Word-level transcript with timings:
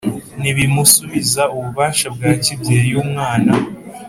ntibimusubiza 0.41 1.43
ububasha 1.55 2.07
bwa 2.15 2.31
kibyeyi 2.43 2.87
iyo 2.91 2.97
umwana 3.05 3.51